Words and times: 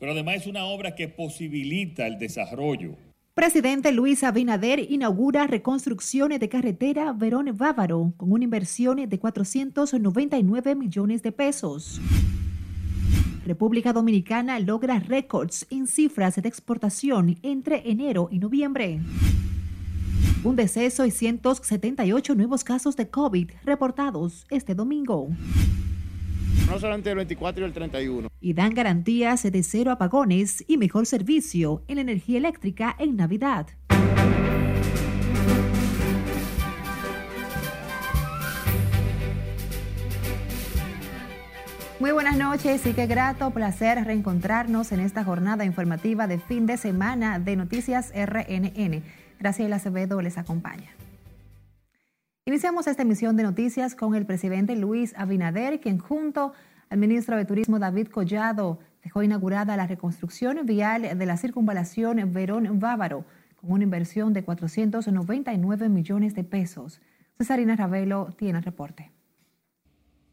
pero 0.00 0.12
además 0.12 0.36
es 0.36 0.46
una 0.48 0.64
obra 0.64 0.96
que 0.96 1.06
posibilita 1.06 2.06
el 2.06 2.18
desarrollo. 2.18 2.96
Presidente 3.34 3.92
Luis 3.92 4.24
Abinader 4.24 4.90
inaugura 4.90 5.46
reconstrucciones 5.46 6.40
de 6.40 6.48
carretera 6.48 7.12
Verón 7.12 7.56
Bávaro 7.56 8.12
con 8.16 8.32
una 8.32 8.44
inversión 8.44 9.08
de 9.08 9.18
499 9.18 10.74
millones 10.74 11.22
de 11.22 11.30
pesos. 11.30 12.00
República 13.46 13.92
Dominicana 13.92 14.58
logra 14.58 14.98
récords 14.98 15.66
en 15.70 15.86
cifras 15.86 16.36
de 16.36 16.48
exportación 16.48 17.38
entre 17.42 17.88
enero 17.90 18.28
y 18.30 18.38
noviembre. 18.38 19.00
Un 20.42 20.56
deceso 20.56 21.04
y 21.04 21.10
178 21.10 22.34
nuevos 22.34 22.64
casos 22.64 22.96
de 22.96 23.08
COVID 23.08 23.50
reportados 23.64 24.46
este 24.50 24.74
domingo. 24.74 25.28
No 26.70 26.78
solamente 26.78 27.10
el 27.10 27.16
24 27.16 27.62
y 27.62 27.66
el 27.66 27.72
31. 27.72 28.28
Y 28.40 28.54
dan 28.54 28.72
garantías 28.74 29.42
de 29.42 29.62
cero 29.64 29.90
apagones 29.90 30.64
y 30.68 30.76
mejor 30.76 31.04
servicio 31.04 31.82
en 31.88 31.96
la 31.96 32.02
energía 32.02 32.38
eléctrica 32.38 32.94
en 32.96 33.16
Navidad. 33.16 33.66
Muy 41.98 42.12
buenas 42.12 42.36
noches 42.38 42.86
y 42.86 42.92
qué 42.92 43.08
grato 43.08 43.50
placer 43.50 44.04
reencontrarnos 44.04 44.92
en 44.92 45.00
esta 45.00 45.24
jornada 45.24 45.64
informativa 45.64 46.28
de 46.28 46.38
fin 46.38 46.66
de 46.66 46.76
semana 46.76 47.40
de 47.40 47.56
Noticias 47.56 48.12
RNN. 48.14 49.02
Graciela 49.40 49.76
Acevedo 49.76 50.22
les 50.22 50.38
acompaña. 50.38 50.99
Iniciamos 52.50 52.88
esta 52.88 53.02
emisión 53.02 53.36
de 53.36 53.44
noticias 53.44 53.94
con 53.94 54.16
el 54.16 54.26
presidente 54.26 54.74
Luis 54.74 55.14
Abinader, 55.16 55.78
quien 55.78 55.98
junto 55.98 56.52
al 56.88 56.98
ministro 56.98 57.36
de 57.36 57.44
Turismo 57.44 57.78
David 57.78 58.08
Collado 58.08 58.80
dejó 59.04 59.22
inaugurada 59.22 59.76
la 59.76 59.86
reconstrucción 59.86 60.66
vial 60.66 61.16
de 61.16 61.26
la 61.26 61.36
circunvalación 61.36 62.32
Verón-Bávaro 62.32 63.24
con 63.54 63.70
una 63.70 63.84
inversión 63.84 64.32
de 64.32 64.42
499 64.42 65.88
millones 65.88 66.34
de 66.34 66.42
pesos. 66.42 67.00
Cesarina 67.38 67.76
Ravelo 67.76 68.34
tiene 68.36 68.58
el 68.58 68.64
reporte. 68.64 69.12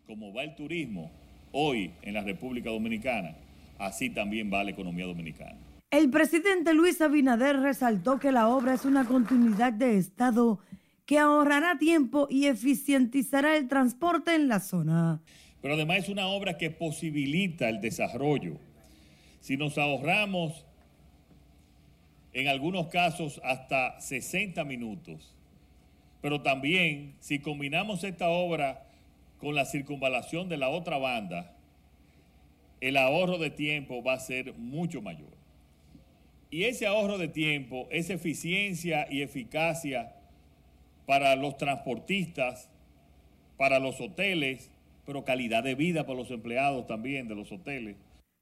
Como 0.08 0.34
va 0.34 0.42
el 0.42 0.56
turismo, 0.56 1.12
hoy 1.52 1.94
en 2.02 2.16
la 2.16 2.24
República 2.24 2.72
Dominicana, 2.72 3.36
así 3.78 4.10
también 4.10 4.52
va 4.52 4.64
la 4.64 4.72
economía 4.72 5.06
dominicana. 5.06 5.60
El 5.92 6.10
presidente 6.10 6.74
Luis 6.74 7.00
Abinader 7.00 7.60
resaltó 7.60 8.18
que 8.18 8.32
la 8.32 8.48
obra 8.48 8.74
es 8.74 8.86
una 8.86 9.06
continuidad 9.06 9.72
de 9.72 9.98
Estado 9.98 10.60
que 11.08 11.18
ahorrará 11.18 11.80
tiempo 11.80 12.28
y 12.30 12.48
eficientizará 12.48 13.56
el 13.56 13.70
transporte 13.70 14.36
en 14.36 14.50
la 14.50 14.60
zona. 14.60 15.22
Pero 15.62 15.76
además 15.76 16.00
es 16.00 16.10
una 16.10 16.28
obra 16.28 16.58
que 16.58 16.70
posibilita 16.70 17.70
el 17.70 17.80
desarrollo. 17.80 18.58
Si 19.40 19.56
nos 19.56 19.78
ahorramos, 19.78 20.66
en 22.34 22.50
algunos 22.50 22.88
casos, 22.88 23.40
hasta 23.46 24.00
60 24.02 24.66
minutos, 24.66 25.34
pero 26.22 26.42
también 26.42 27.16
si 27.22 27.40
combinamos 27.40 28.04
esta 28.04 28.28
obra 28.28 28.86
con 29.40 29.56
la 29.56 29.64
circunvalación 29.64 30.50
de 30.50 30.58
la 30.58 30.68
otra 30.68 30.98
banda, 30.98 31.56
el 32.82 32.98
ahorro 32.98 33.38
de 33.38 33.50
tiempo 33.50 34.04
va 34.04 34.14
a 34.14 34.20
ser 34.20 34.56
mucho 34.56 35.02
mayor. 35.02 35.32
Y 36.52 36.66
ese 36.66 36.86
ahorro 36.86 37.18
de 37.18 37.30
tiempo, 37.30 37.88
esa 37.92 38.14
eficiencia 38.14 39.08
y 39.10 39.22
eficacia 39.22 40.17
para 41.08 41.38
los 41.38 41.58
transportistas, 41.58 42.70
para 43.58 43.80
los 43.80 44.00
hoteles, 44.02 44.70
pero 45.06 45.24
calidad 45.24 45.64
de 45.64 45.74
vida 45.74 46.06
para 46.06 46.20
los 46.20 46.30
empleados 46.30 46.86
también 46.86 47.30
de 47.30 47.36
los 47.36 47.50
hoteles. 47.52 47.96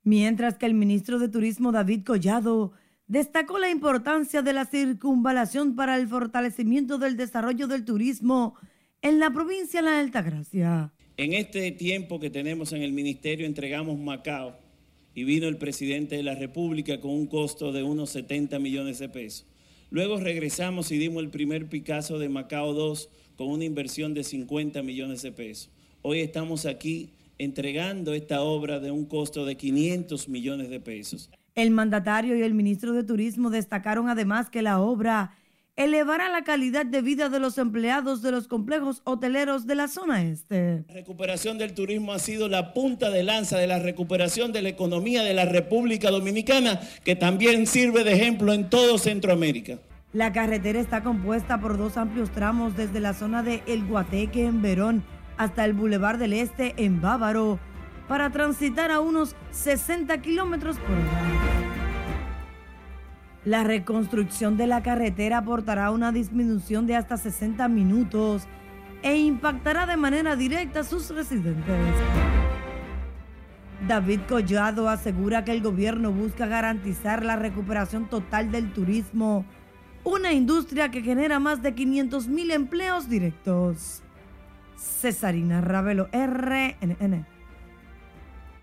Mientras 0.03 0.57
que 0.57 0.65
el 0.65 0.73
ministro 0.73 1.19
de 1.19 1.29
Turismo 1.29 1.71
David 1.71 2.03
Collado 2.03 2.73
destacó 3.07 3.59
la 3.59 3.69
importancia 3.69 4.41
de 4.41 4.53
la 4.53 4.65
circunvalación 4.65 5.75
para 5.75 5.95
el 5.95 6.07
fortalecimiento 6.07 6.97
del 6.97 7.17
desarrollo 7.17 7.67
del 7.67 7.85
turismo 7.85 8.55
en 9.03 9.19
la 9.19 9.29
provincia 9.29 9.83
de 9.83 9.87
la 9.87 9.99
Altagracia. 9.99 10.91
En 11.17 11.33
este 11.33 11.71
tiempo 11.71 12.19
que 12.19 12.31
tenemos 12.31 12.73
en 12.73 12.81
el 12.81 12.93
ministerio 12.93 13.45
entregamos 13.45 13.99
Macao 13.99 14.55
y 15.13 15.23
vino 15.23 15.47
el 15.47 15.57
presidente 15.57 16.17
de 16.17 16.23
la 16.23 16.33
República 16.33 16.99
con 16.99 17.11
un 17.11 17.27
costo 17.27 17.71
de 17.71 17.83
unos 17.83 18.09
70 18.09 18.57
millones 18.57 18.97
de 18.97 19.07
pesos. 19.07 19.45
Luego 19.95 20.19
regresamos 20.19 20.91
y 20.91 20.97
dimos 20.97 21.23
el 21.23 21.29
primer 21.29 21.69
Picasso 21.69 22.19
de 22.19 22.27
Macao 22.27 22.73
2 22.73 23.09
con 23.37 23.47
una 23.47 23.63
inversión 23.63 24.13
de 24.13 24.25
50 24.25 24.83
millones 24.83 25.21
de 25.21 25.31
pesos. 25.31 25.69
Hoy 26.01 26.19
estamos 26.19 26.65
aquí 26.65 27.11
entregando 27.37 28.13
esta 28.13 28.41
obra 28.41 28.81
de 28.81 28.91
un 28.91 29.05
costo 29.05 29.45
de 29.45 29.55
500 29.55 30.27
millones 30.27 30.69
de 30.69 30.81
pesos. 30.81 31.29
El 31.53 31.71
mandatario 31.71 32.35
y 32.35 32.41
el 32.41 32.53
ministro 32.53 32.91
de 32.91 33.05
Turismo 33.05 33.49
destacaron 33.49 34.09
además 34.09 34.49
que 34.49 34.61
la 34.61 34.81
obra 34.81 35.31
elevará 35.77 36.29
la 36.29 36.43
calidad 36.43 36.85
de 36.85 37.01
vida 37.01 37.29
de 37.29 37.39
los 37.39 37.57
empleados 37.57 38.21
de 38.21 38.31
los 38.31 38.47
complejos 38.47 39.01
hoteleros 39.05 39.65
de 39.65 39.75
la 39.75 39.87
zona 39.87 40.23
este. 40.23 40.83
La 40.87 40.93
recuperación 40.93 41.57
del 41.57 41.73
turismo 41.73 42.13
ha 42.13 42.19
sido 42.19 42.47
la 42.47 42.73
punta 42.73 43.09
de 43.11 43.23
lanza 43.23 43.57
de 43.57 43.67
la 43.67 43.79
recuperación 43.79 44.51
de 44.51 44.61
la 44.61 44.69
economía 44.69 45.23
de 45.23 45.33
la 45.33 45.45
República 45.45 46.11
Dominicana, 46.11 46.79
que 47.03 47.15
también 47.15 47.67
sirve 47.67 48.03
de 48.03 48.13
ejemplo 48.13 48.53
en 48.53 48.69
todo 48.69 48.97
Centroamérica. 48.97 49.79
La 50.15 50.31
carretera 50.31 50.79
está 50.79 51.03
compuesta 51.03 51.59
por 51.59 51.77
dos 51.77 51.97
amplios 51.97 52.31
tramos 52.31 52.77
desde 52.77 53.01
la 53.01 53.13
zona 53.13 53.43
de 53.43 53.63
El 53.67 53.85
Guateque 53.85 54.45
en 54.45 54.61
Verón 54.61 55.03
hasta 55.35 55.65
el 55.65 55.73
Boulevard 55.73 56.17
del 56.17 56.31
Este 56.31 56.73
en 56.77 57.01
Bávaro, 57.01 57.59
para 58.07 58.29
transitar 58.29 58.91
a 58.91 59.01
unos 59.01 59.35
60 59.51 60.17
kilómetros 60.21 60.77
por 60.77 60.91
hora. 60.91 61.21
La 63.43 63.65
reconstrucción 63.65 64.55
de 64.55 64.67
la 64.67 64.81
carretera 64.83 65.39
aportará 65.39 65.91
una 65.91 66.13
disminución 66.13 66.87
de 66.87 66.95
hasta 66.95 67.17
60 67.17 67.67
minutos 67.67 68.47
e 69.03 69.17
impactará 69.17 69.85
de 69.85 69.97
manera 69.97 70.37
directa 70.37 70.79
a 70.79 70.83
sus 70.85 71.09
residentes. 71.09 71.75
David 73.85 74.21
Collado 74.29 74.87
asegura 74.87 75.43
que 75.43 75.51
el 75.51 75.61
gobierno 75.61 76.13
busca 76.13 76.47
garantizar 76.47 77.25
la 77.25 77.35
recuperación 77.35 78.05
total 78.07 78.49
del 78.49 78.71
turismo, 78.71 79.43
una 80.05 80.31
industria 80.33 80.91
que 80.91 81.01
genera 81.01 81.39
más 81.39 81.63
de 81.63 81.73
500 81.73 82.27
mil 82.27 82.51
empleos 82.51 83.09
directos. 83.09 84.03
Cesarina 84.77 85.61
Ravelo, 85.61 86.09
RNN. 86.13 87.25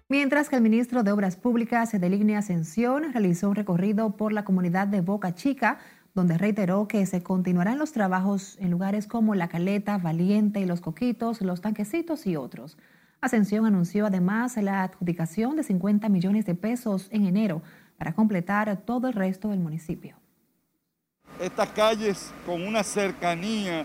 Mientras 0.09 0.49
que 0.49 0.55
el 0.55 0.63
ministro 0.63 1.03
de 1.03 1.11
Obras 1.11 1.35
Públicas, 1.35 1.91
Deligne 1.91 2.37
Ascensión, 2.37 3.13
realizó 3.13 3.49
un 3.49 3.57
recorrido 3.57 4.17
por 4.17 4.33
la 4.33 4.45
comunidad 4.45 4.87
de 4.87 5.01
Boca 5.01 5.35
Chica, 5.35 5.79
donde 6.15 6.39
reiteró 6.39 6.87
que 6.87 7.05
se 7.07 7.25
continuarán 7.25 7.79
los 7.79 7.91
trabajos 7.91 8.57
en 8.61 8.71
lugares 8.71 9.09
como 9.09 9.35
La 9.35 9.49
Caleta, 9.49 9.99
Valiente 9.99 10.61
y 10.61 10.65
Los 10.65 10.81
Coquitos, 10.81 11.41
Los 11.41 11.61
Tanquecitos 11.61 12.25
y 12.29 12.37
otros. 12.37 12.79
Ascensión 13.21 13.67
anunció 13.67 14.07
además 14.07 14.57
la 14.59 14.85
adjudicación 14.85 15.57
de 15.57 15.65
50 15.65 16.09
millones 16.09 16.47
de 16.47 16.55
pesos 16.55 17.09
en 17.11 17.27
enero 17.27 17.63
para 17.99 18.15
completar 18.15 18.77
todo 18.85 19.09
el 19.09 19.15
resto 19.15 19.49
del 19.49 19.59
municipio. 19.59 20.22
Estas 21.41 21.69
calles 21.71 22.31
con 22.47 22.63
una 22.63 22.83
cercanía 22.83 23.85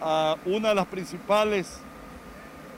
a 0.00 0.36
una 0.44 0.70
de 0.70 0.74
las 0.74 0.86
principales 0.86 1.78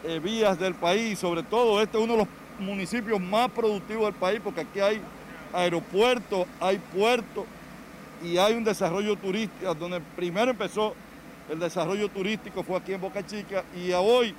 eh, 0.04 0.18
vías 0.18 0.58
del 0.58 0.74
país, 0.74 1.18
sobre 1.18 1.42
todo 1.42 1.82
este 1.82 1.98
es 1.98 2.04
uno 2.04 2.14
de 2.14 2.18
los 2.20 2.28
municipios 2.58 3.20
más 3.20 3.50
productivos 3.50 4.04
del 4.04 4.14
país 4.14 4.40
porque 4.42 4.62
aquí 4.62 4.80
hay 4.80 5.00
aeropuertos, 5.52 6.46
hay 6.60 6.78
puertos 6.78 7.44
y 8.22 8.36
hay 8.38 8.54
un 8.54 8.64
desarrollo 8.64 9.16
turístico, 9.16 9.74
donde 9.74 10.00
primero 10.16 10.50
empezó 10.50 10.94
el 11.50 11.58
desarrollo 11.58 12.08
turístico 12.08 12.62
fue 12.62 12.76
aquí 12.76 12.92
en 12.92 13.00
Boca 13.00 13.26
Chica 13.26 13.64
y 13.76 13.90
hoy, 13.92 14.34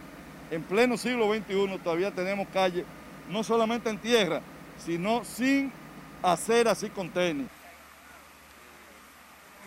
en 0.50 0.64
pleno 0.64 0.98
siglo 0.98 1.34
XXI, 1.34 1.78
todavía 1.84 2.12
tenemos 2.12 2.48
calles, 2.54 2.86
no 3.30 3.44
solamente 3.44 3.90
en 3.90 3.98
tierra, 3.98 4.42
sino 4.78 5.24
sin 5.26 5.72
aceras 6.24 6.82
y 6.84 6.90
con 6.90 7.10
tenis. 7.10 7.48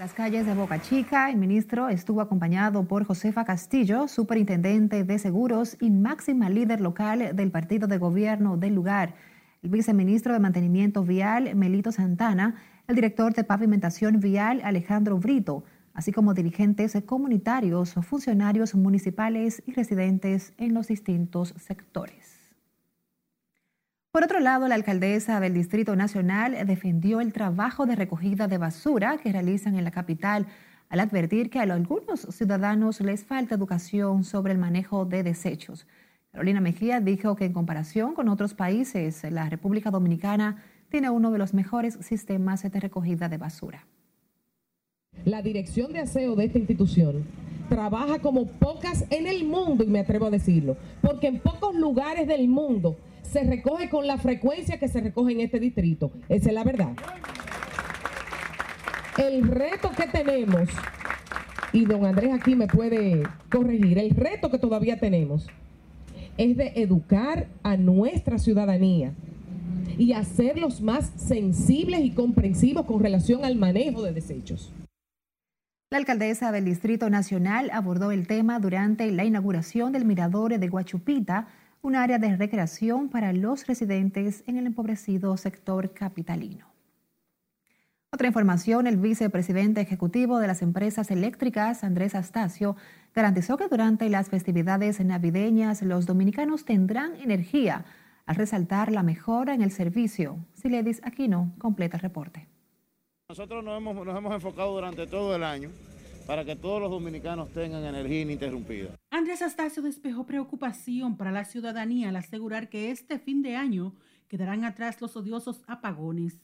Las 0.00 0.12
calles 0.12 0.44
de 0.44 0.55
Boca 0.55 0.82
Chica, 0.82 1.31
el 1.31 1.37
ministro 1.37 1.88
estuvo 1.88 2.20
acompañado 2.20 2.82
por 2.82 3.05
Josefa 3.05 3.44
Castillo, 3.44 4.08
superintendente 4.08 5.05
de 5.05 5.20
seguros 5.20 5.76
y 5.81 5.91
máxima 5.91 6.50
líder 6.50 6.81
local 6.81 7.31
del 7.37 7.52
partido 7.52 7.87
de 7.87 7.99
gobierno 7.99 8.56
del 8.56 8.75
lugar, 8.75 9.14
el 9.62 9.70
viceministro 9.70 10.32
de 10.32 10.41
Mantenimiento 10.41 11.05
Vial, 11.05 11.55
Melito 11.55 11.93
Santana, 11.93 12.56
el 12.88 12.96
director 12.96 13.35
de 13.35 13.44
Pavimentación 13.44 14.19
Vial, 14.19 14.62
Alejandro 14.64 15.17
Brito, 15.19 15.62
así 15.93 16.11
como 16.11 16.35
dirigentes 16.35 17.00
comunitarios, 17.06 17.94
funcionarios 18.02 18.75
municipales 18.75 19.62
y 19.64 19.75
residentes 19.75 20.55
en 20.58 20.75
los 20.75 20.88
distintos 20.88 21.55
sectores. 21.56 22.34
Por 24.14 24.22
otro 24.22 24.38
lado, 24.38 24.69
la 24.69 24.76
alcaldesa 24.76 25.40
del 25.40 25.55
Distrito 25.55 25.96
Nacional 25.96 26.56
defendió 26.69 27.20
el 27.20 27.32
trabajo 27.32 27.84
de 27.84 27.96
recogida 27.96 28.46
de 28.46 28.58
basura 28.58 29.19
que 29.19 29.32
realizan 29.32 29.75
en 29.75 29.82
la 29.82 29.90
capital 29.90 30.46
al 30.88 31.00
advertir 31.00 31.50
que 31.50 31.58
a 31.58 31.62
algunos 31.62 32.20
ciudadanos 32.20 33.00
les 33.00 33.25
falta 33.25 33.56
educación 33.56 34.22
sobre 34.22 34.52
el 34.52 34.58
manejo 34.61 35.05
de 35.05 35.25
desechos. 35.25 35.88
Carolina 36.31 36.61
Mejía 36.61 37.00
dijo 37.00 37.34
que 37.34 37.44
en 37.44 37.52
comparación 37.52 38.14
con 38.14 38.28
otros 38.28 38.55
países, 38.55 39.25
la 39.32 39.49
República 39.49 39.90
Dominicana 39.90 40.62
tiene 40.90 41.11
uno 41.11 41.32
de 41.32 41.38
los 41.38 41.52
mejores 41.52 41.99
sistemas 42.00 42.62
de 42.62 42.78
recogida 42.78 43.28
de 43.28 43.38
basura. 43.38 43.84
La 45.25 45.43
dirección 45.43 45.93
de 45.93 45.99
aseo 45.99 46.37
de 46.37 46.44
esta 46.44 46.61
institución 46.61 47.25
trabaja 47.69 48.20
como 48.20 48.46
pocas 48.46 49.06
en 49.11 49.26
el 49.26 49.44
mundo, 49.44 49.82
y 49.82 49.88
me 49.88 49.99
atrevo 49.99 50.26
a 50.26 50.31
decirlo, 50.31 50.76
porque 51.02 51.26
en 51.26 51.40
pocos 51.40 51.75
lugares 51.75 52.28
del 52.28 52.46
mundo 52.46 52.96
se 53.35 53.43
recoge 53.43 53.89
con 53.89 54.07
la 54.07 54.17
frecuencia 54.17 54.79
que 54.79 54.87
se 54.87 55.01
recoge 55.01 55.33
en 55.33 55.41
este 55.41 55.59
distrito. 55.59 56.13
Esa 56.29 56.51
es 56.51 56.55
la 56.55 56.63
verdad. 56.63 56.93
El 59.19 59.49
reto 59.49 59.91
que 59.91 60.07
tenemos, 60.07 60.69
y 61.73 61.85
don 61.85 62.07
Andrés 62.07 62.33
aquí 62.33 62.55
me 62.55 62.69
puede 62.69 63.25
corregir, 63.51 63.99
el 63.99 64.11
reto 64.11 64.53
que 64.53 64.59
todavía 64.59 65.01
tenemos 65.01 65.49
es 66.39 66.57
de 66.57 66.75
educar 66.77 67.49
a 67.65 67.77
nuestra 67.77 68.39
ciudadanía 68.39 69.13
y 69.99 70.13
hacerlos 70.13 70.81
más 70.81 71.11
sensibles 71.17 72.03
y 72.03 72.13
comprensivos 72.13 72.87
con 72.87 73.03
relación 73.03 73.45
al 73.45 73.57
manejo 73.57 74.05
de 74.05 74.13
desechos. 74.13 74.73
La 75.91 75.99
alcaldesa 75.99 76.53
del 76.53 76.67
Distrito 76.67 77.11
Nacional 77.11 77.71
abordó 77.73 78.13
el 78.13 78.29
tema 78.29 78.61
durante 78.61 79.11
la 79.11 79.25
inauguración 79.25 79.93
del 79.93 80.05
Mirador 80.05 80.57
de 80.57 80.69
Guachupita, 80.69 81.49
un 81.85 81.97
área 81.97 82.19
de 82.19 82.35
recreación 82.35 83.11
para 83.11 83.35
los 83.35 83.67
residentes 83.67 84.43
en 84.47 84.57
el 84.57 84.67
empobrecido 84.67 85.37
sector 85.37 85.93
capitalino. 85.93 86.67
Otra 88.11 88.27
información, 88.27 88.87
el 88.87 88.97
vicepresidente 88.97 89.83
ejecutivo 89.83 90.39
de 90.39 90.47
las 90.47 90.63
empresas 90.63 91.11
eléctricas, 91.11 91.85
Andrés 91.85 92.15
Astacio, 92.15 92.75
garantizó 93.15 93.59
que 93.59 93.69
durante 93.69 94.09
las 94.09 94.31
festividades 94.31 94.99
navideñas 95.05 95.83
los 95.83 96.07
dominicanos 96.07 96.65
tendrán 96.65 97.17
energía, 97.17 97.85
al 98.25 98.37
resaltar 98.37 98.91
la 98.91 99.03
mejora 99.03 99.53
en 99.53 99.61
el 99.61 99.71
servicio. 99.71 100.39
Siledis 100.55 101.03
Aquino 101.05 101.53
completa 101.59 101.99
el 101.99 102.03
reporte. 102.03 102.49
Nosotros 103.29 103.63
nos 103.63 103.77
hemos, 103.77 104.07
nos 104.07 104.17
hemos 104.17 104.33
enfocado 104.33 104.73
durante 104.73 105.07
todo 105.07 105.37
el 105.37 105.45
año 105.45 105.71
para 106.26 106.44
que 106.44 106.56
todos 106.56 106.81
los 106.81 106.91
dominicanos 106.91 107.53
tengan 107.53 107.85
energía 107.85 108.23
ininterrumpida. 108.23 108.97
Andrés 109.11 109.43
Astacio 109.43 109.82
despejó 109.82 110.26
preocupación 110.26 111.17
para 111.17 111.32
la 111.32 111.44
ciudadanía 111.44 112.09
al 112.09 112.17
asegurar 112.17 112.69
que 112.69 112.91
este 112.91 113.19
fin 113.19 113.43
de 113.43 113.56
año 113.56 113.94
quedarán 114.29 114.65
atrás 114.65 115.00
los 115.00 115.17
odiosos 115.17 115.62
apagones. 115.67 116.41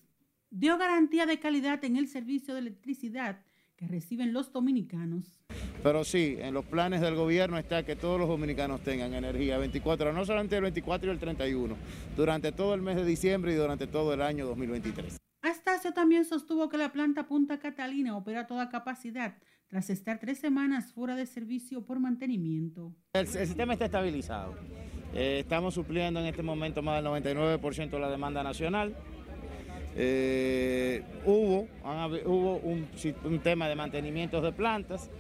Dio 0.51 0.79
garantía 0.79 1.27
de 1.27 1.39
calidad 1.39 1.85
en 1.85 1.97
el 1.97 2.09
servicio 2.09 2.55
de 2.55 2.61
electricidad 2.61 3.41
que 3.77 3.87
reciben 3.87 4.33
los 4.33 4.53
dominicanos. 4.53 5.41
Pero 5.83 6.05
sí, 6.05 6.37
en 6.39 6.53
los 6.53 6.67
planes 6.67 7.01
del 7.01 7.15
gobierno 7.15 7.57
está 7.57 7.85
que 7.85 7.97
todos 7.97 8.21
los 8.21 8.29
dominicanos 8.29 8.83
tengan 8.83 9.15
energía 9.15 9.57
24, 9.57 10.13
no 10.13 10.25
solamente 10.27 10.57
el 10.57 10.63
24 10.63 11.09
y 11.09 11.13
el 11.15 11.19
31, 11.19 11.77
durante 12.17 12.53
todo 12.53 12.75
el 12.75 12.83
mes 12.83 12.97
de 12.97 13.07
diciembre 13.07 13.53
y 13.53 13.57
durante 13.57 13.87
todo 13.87 14.13
el 14.13 14.21
año 14.21 14.47
2023. 14.47 15.17
Astacio 15.61 15.93
también 15.93 16.25
sostuvo 16.25 16.71
que 16.71 16.79
la 16.79 16.91
planta 16.91 17.27
Punta 17.27 17.59
Catalina 17.59 18.17
opera 18.17 18.41
a 18.41 18.47
toda 18.47 18.71
capacidad 18.71 19.37
tras 19.69 19.91
estar 19.91 20.19
tres 20.19 20.39
semanas 20.39 20.95
fuera 20.95 21.15
de 21.17 21.27
servicio 21.27 21.85
por 21.85 22.01
mantenimiento. 22.01 22.95
El, 23.13 23.27
sistema 23.27 23.75
está 23.75 23.85
estabilizado. 23.85 24.55
Eh, 25.13 25.41
estamos 25.41 25.75
supliendo 25.75 26.19
en 26.19 26.27
este 26.27 26.43
momento 26.43 26.81
más 26.81 27.03
del 27.03 27.13
99% 27.13 27.91
de 27.91 28.01
la 28.01 28.09
demanda 28.09 28.43
nacional. 28.43 28.97
Eh, 29.97 31.05
hubo 31.27 31.69
hubo 32.25 32.57
un, 32.61 32.89
un 33.25 33.39
tema 33.41 33.69
de 33.69 33.77
mantenimientos 33.77 34.43
de 34.43 34.53
plantas 34.53 35.11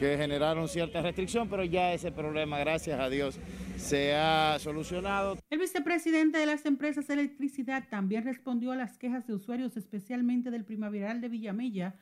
que 0.00 0.16
generaron 0.16 0.66
cierta 0.66 1.02
restricción, 1.02 1.48
pero 1.48 1.62
ya 1.62 1.92
ese 1.92 2.10
problema, 2.10 2.58
gracias 2.58 2.98
a 2.98 3.10
Dios, 3.10 3.38
se 3.76 4.14
ha 4.14 4.58
solucionado. 4.58 5.36
El 5.50 5.58
vicepresidente 5.58 6.38
de 6.38 6.46
las 6.46 6.64
empresas 6.64 7.06
de 7.06 7.14
electricidad 7.14 7.84
también 7.90 8.24
respondió 8.24 8.72
a 8.72 8.76
las 8.76 8.96
quejas 8.96 9.26
de 9.26 9.34
usuarios, 9.34 9.76
especialmente 9.76 10.50
del 10.50 10.64
primaveral 10.64 11.20
de 11.20 11.28
Villamella, 11.28 11.94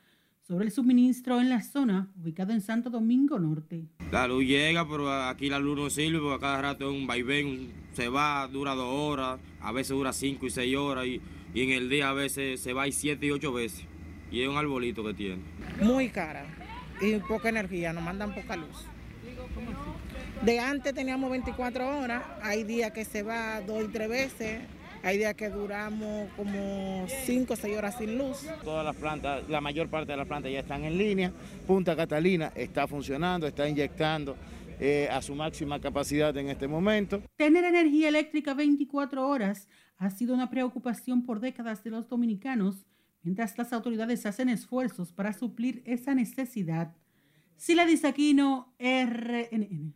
sobre 0.47 0.65
el 0.65 0.71
suministro 0.71 1.41
en 1.41 1.49
la 1.49 1.61
zona 1.61 2.07
ubicada 2.19 2.53
en 2.53 2.61
Santo 2.61 2.89
Domingo 2.89 3.37
Norte. 3.37 3.83
La 4.11 4.27
luz 4.27 4.45
llega, 4.45 4.87
pero 4.87 5.11
aquí 5.11 5.49
la 5.49 5.59
luz 5.59 5.77
no 5.77 5.89
sirve 5.89 6.19
porque 6.19 6.35
a 6.35 6.39
cada 6.39 6.61
rato 6.61 6.89
es 6.89 6.97
un 6.97 7.05
vaivén, 7.05 7.71
se 7.91 8.07
va, 8.07 8.47
dura 8.47 8.75
dos 8.75 8.91
horas, 8.91 9.39
a 9.59 9.73
veces 9.73 9.89
dura 9.89 10.13
cinco 10.13 10.47
y 10.47 10.49
seis 10.49 10.75
horas 10.75 11.05
y, 11.05 11.21
y 11.53 11.63
en 11.63 11.71
el 11.71 11.89
día 11.89 12.09
a 12.09 12.13
veces 12.13 12.61
se 12.61 12.71
va 12.71 12.87
y 12.87 12.93
siete 12.93 13.25
y 13.25 13.31
ocho 13.31 13.51
veces. 13.51 13.85
Y 14.31 14.41
es 14.41 14.47
un 14.47 14.55
arbolito 14.55 15.03
que 15.03 15.13
tiene. 15.13 15.41
Muy 15.81 16.09
cara 16.09 16.45
y 17.01 17.15
poca 17.19 17.49
energía, 17.49 17.93
nos 17.93 18.03
mandan 18.03 18.33
poca 18.33 18.55
luz. 18.55 18.85
De 20.43 20.59
antes 20.59 20.93
teníamos 20.93 21.29
24 21.31 21.99
horas, 21.99 22.23
hay 22.41 22.63
días 22.63 22.91
que 22.91 23.03
se 23.05 23.23
va 23.23 23.61
dos 23.61 23.83
y 23.83 23.87
tres 23.87 24.09
veces, 24.09 24.61
hay 25.03 25.17
días 25.17 25.33
que 25.33 25.49
duramos 25.49 26.29
como 26.35 27.05
5 27.25 27.53
o 27.53 27.55
6 27.55 27.77
horas 27.77 27.97
sin 27.97 28.17
luz. 28.17 28.45
Todas 28.63 28.85
las 28.85 28.95
plantas, 28.95 29.47
la 29.49 29.61
mayor 29.61 29.89
parte 29.89 30.11
de 30.11 30.17
las 30.17 30.27
plantas 30.27 30.51
ya 30.51 30.59
están 30.59 30.83
en 30.83 30.97
línea. 30.97 31.31
Punta 31.67 31.95
Catalina 31.95 32.51
está 32.55 32.87
funcionando, 32.87 33.47
está 33.47 33.67
inyectando 33.67 34.35
eh, 34.79 35.07
a 35.11 35.21
su 35.21 35.35
máxima 35.35 35.79
capacidad 35.79 36.35
en 36.37 36.49
este 36.49 36.67
momento. 36.67 37.21
Tener 37.35 37.63
energía 37.65 38.09
eléctrica 38.09 38.53
24 38.53 39.27
horas 39.27 39.67
ha 39.97 40.09
sido 40.09 40.33
una 40.33 40.49
preocupación 40.49 41.25
por 41.25 41.41
décadas 41.41 41.83
de 41.83 41.91
los 41.91 42.07
dominicanos 42.07 42.85
mientras 43.23 43.57
las 43.57 43.73
autoridades 43.73 44.25
hacen 44.25 44.49
esfuerzos 44.49 45.11
para 45.11 45.33
suplir 45.33 45.83
esa 45.85 46.15
necesidad. 46.15 46.95
Sila 47.57 47.85
Disaquino, 47.85 48.73
RNN. 48.79 49.93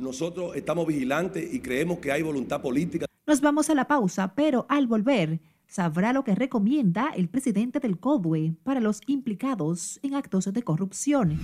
Nosotros 0.04 0.54
estamos 0.54 0.86
vigilantes 0.86 1.54
y 1.54 1.60
creemos 1.60 1.98
que 1.98 2.12
hay 2.12 2.20
voluntad 2.20 2.60
política. 2.60 3.06
Nos 3.26 3.40
vamos 3.40 3.70
a 3.70 3.74
la 3.74 3.86
pausa, 3.86 4.34
pero 4.34 4.66
al 4.68 4.86
volver 4.86 5.40
sabrá 5.66 6.12
lo 6.12 6.24
que 6.24 6.34
recomienda 6.34 7.10
el 7.16 7.30
presidente 7.30 7.80
del 7.80 7.98
CODUE 7.98 8.54
para 8.64 8.80
los 8.80 9.00
implicados 9.06 9.98
en 10.02 10.14
actos 10.14 10.52
de 10.52 10.62
corrupción. 10.62 11.40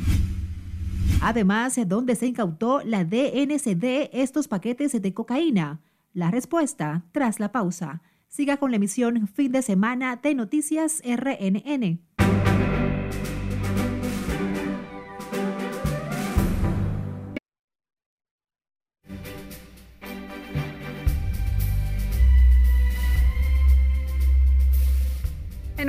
Además, 1.22 1.80
¿dónde 1.86 2.14
se 2.16 2.26
incautó 2.26 2.82
la 2.84 3.02
DNCD 3.02 4.10
estos 4.12 4.46
paquetes 4.46 4.92
de 5.00 5.14
cocaína? 5.14 5.80
La 6.12 6.30
respuesta 6.30 7.04
tras 7.12 7.40
la 7.40 7.52
pausa. 7.52 8.02
Siga 8.28 8.58
con 8.58 8.72
la 8.72 8.76
emisión 8.76 9.26
fin 9.26 9.52
de 9.52 9.62
semana 9.62 10.16
de 10.16 10.34
Noticias 10.34 11.00
RNN. 11.02 11.98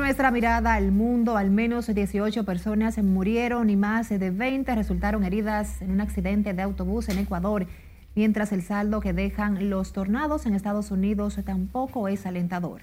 Nuestra 0.01 0.31
mirada 0.31 0.73
al 0.73 0.91
mundo, 0.91 1.37
al 1.37 1.51
menos 1.51 1.85
18 1.85 2.43
personas 2.43 2.97
murieron 2.97 3.69
y 3.69 3.75
más 3.75 4.09
de 4.09 4.31
20 4.31 4.73
resultaron 4.73 5.23
heridas 5.23 5.79
en 5.79 5.91
un 5.91 6.01
accidente 6.01 6.55
de 6.55 6.61
autobús 6.63 7.07
en 7.09 7.19
Ecuador, 7.19 7.67
mientras 8.15 8.51
el 8.51 8.63
saldo 8.63 8.99
que 8.99 9.13
dejan 9.13 9.69
los 9.69 9.93
tornados 9.93 10.47
en 10.47 10.55
Estados 10.55 10.89
Unidos 10.89 11.37
tampoco 11.45 12.07
es 12.07 12.25
alentador. 12.25 12.81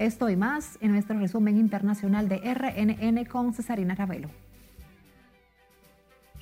Esto 0.00 0.28
y 0.28 0.34
más 0.34 0.76
en 0.80 0.90
nuestro 0.90 1.16
resumen 1.20 1.56
internacional 1.56 2.28
de 2.28 2.38
RNN 2.38 3.24
con 3.26 3.54
Cesarina 3.54 3.94
Ravelo. 3.94 4.28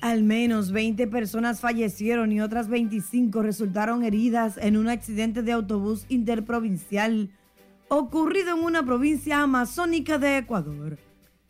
Al 0.01 0.23
menos 0.23 0.71
20 0.71 1.05
personas 1.05 1.61
fallecieron 1.61 2.31
y 2.31 2.41
otras 2.41 2.67
25 2.67 3.43
resultaron 3.43 4.03
heridas 4.03 4.57
en 4.57 4.75
un 4.75 4.89
accidente 4.89 5.43
de 5.43 5.51
autobús 5.51 6.07
interprovincial 6.09 7.29
ocurrido 7.89 8.55
en 8.55 8.63
una 8.63 8.83
provincia 8.83 9.41
amazónica 9.41 10.17
de 10.17 10.37
Ecuador. 10.37 10.97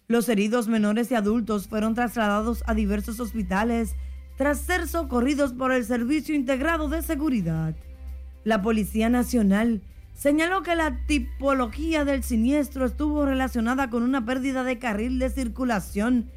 Los 0.07 0.29
heridos 0.29 0.67
menores 0.67 1.09
y 1.11 1.15
adultos 1.15 1.67
fueron 1.67 1.95
trasladados 1.95 2.63
a 2.67 2.73
diversos 2.73 3.19
hospitales 3.19 3.95
tras 4.37 4.59
ser 4.59 4.87
socorridos 4.87 5.53
por 5.53 5.71
el 5.71 5.85
Servicio 5.85 6.35
Integrado 6.35 6.89
de 6.89 7.01
Seguridad. 7.01 7.75
La 8.43 8.61
Policía 8.61 9.09
Nacional 9.09 9.81
señaló 10.13 10.61
que 10.61 10.75
la 10.75 11.05
tipología 11.07 12.05
del 12.05 12.23
siniestro 12.23 12.85
estuvo 12.85 13.25
relacionada 13.25 13.89
con 13.89 14.03
una 14.03 14.25
pérdida 14.25 14.63
de 14.63 14.77
carril 14.77 15.19
de 15.19 15.29
circulación 15.29 16.29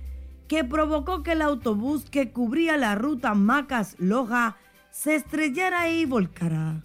que 0.46 0.64
provocó 0.64 1.22
que 1.22 1.32
el 1.32 1.42
autobús 1.42 2.08
que 2.08 2.32
cubría 2.32 2.76
la 2.76 2.94
ruta 2.94 3.34
Macas-Loja 3.34 4.56
se 4.90 5.16
estrellara 5.16 5.90
y 5.90 6.06
volcara. 6.06 6.82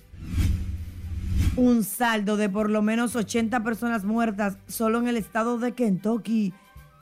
Un 1.55 1.83
saldo 1.83 2.35
de 2.35 2.49
por 2.49 2.71
lo 2.71 2.81
menos 2.81 3.15
80 3.15 3.63
personas 3.63 4.05
muertas 4.05 4.57
solo 4.67 4.99
en 4.99 5.07
el 5.07 5.17
estado 5.17 5.59
de 5.59 5.73
Kentucky 5.73 6.51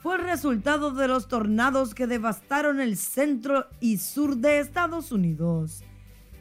fue 0.02 0.16
el 0.16 0.24
resultado 0.24 0.92
de 0.92 1.08
los 1.08 1.30
tornados 1.30 1.94
que 1.94 2.06
devastaron 2.06 2.82
el 2.82 2.98
centro 2.98 3.68
y 3.80 3.98
sur 3.98 4.38
de 4.38 4.60
Estados 4.60 5.14
Unidos. 5.14 5.84